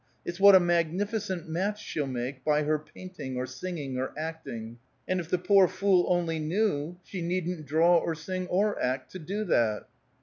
[0.25, 4.79] It's what a magnificent match she'll make by her painting or singing or acting!
[5.07, 9.19] And if the poor fool only knew, she needn't draw or sing or act, to
[9.19, 9.85] do that."